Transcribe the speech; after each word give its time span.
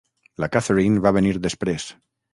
La 0.43 0.49
Catherine 0.55 1.03
va 1.07 1.13
venir 1.19 1.37
després. 1.47 1.87